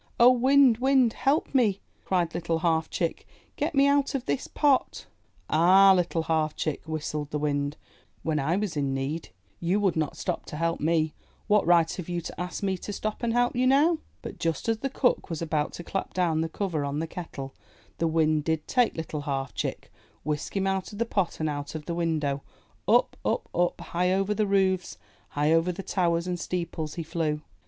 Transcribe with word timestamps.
'^O, 0.19 0.35
Wind, 0.39 0.79
Wind, 0.79 1.13
help 1.13 1.53
me!" 1.53 1.79
cried 2.05 2.33
Little 2.33 2.57
Half 2.57 2.89
Chick. 2.89 3.27
''Get 3.55 3.75
me 3.75 3.85
out 3.85 4.15
of 4.15 4.25
this 4.25 4.47
pot!" 4.47 5.05
*'Ah, 5.47 5.93
Little 5.95 6.23
Half 6.23 6.55
Chick," 6.55 6.81
whistled 6.87 7.29
the 7.29 7.37
Wind, 7.37 7.77
''when 8.25 8.39
I 8.39 8.55
was 8.55 8.75
in 8.75 8.95
need, 8.95 9.29
you 9.59 9.79
would 9.79 9.95
not 9.95 10.17
stop 10.17 10.47
to 10.47 10.57
help 10.57 10.79
3" 10.79 10.85
MY 10.87 10.91
BOOK 10.91 10.95
HOUSE 10.95 11.01
me. 11.03 11.13
What 11.45 11.67
right 11.67 11.91
have 11.97 12.09
you 12.09 12.19
to 12.19 12.41
ask 12.41 12.63
me 12.63 12.79
to 12.79 12.91
stop 12.91 13.21
and 13.21 13.31
help 13.31 13.55
you 13.55 13.67
now?'' 13.67 13.99
But 14.23 14.39
just 14.39 14.67
as 14.67 14.79
the 14.79 14.89
Cook 14.89 15.29
was 15.29 15.39
about 15.39 15.71
to 15.73 15.83
clap 15.83 16.15
down 16.15 16.41
the 16.41 16.49
cover 16.49 16.79
again 16.81 16.87
on 16.95 16.99
the 16.99 17.05
kettle, 17.05 17.53
the 17.99 18.07
Wind 18.07 18.43
did 18.43 18.67
take 18.67 18.97
Little 18.97 19.21
Half 19.29 19.53
Chick, 19.53 19.91
whisk 20.23 20.57
him 20.57 20.65
out 20.65 20.91
of 20.91 20.97
the 20.97 21.05
pot 21.05 21.39
and 21.39 21.47
out 21.47 21.75
of 21.75 21.85
the 21.85 21.93
window. 21.93 22.41
Up, 22.87 23.15
up, 23.23 23.47
up, 23.53 23.79
high 23.79 24.11
over 24.13 24.33
the 24.33 24.47
roofs, 24.47 24.97
high 25.27 25.53
over 25.53 25.71
the 25.71 25.83
towers 25.83 26.25
and 26.25 26.39
steeples 26.39 26.95
he 26.95 27.03
flew 27.03 27.43